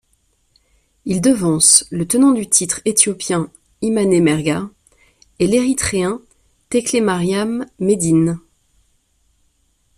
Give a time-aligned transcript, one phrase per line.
[1.05, 3.51] Il devance le tenant du titre éthiopien
[3.83, 4.67] Imane Merga
[5.37, 6.23] et l'Érythréen
[6.71, 8.41] Teklemariam Medhin.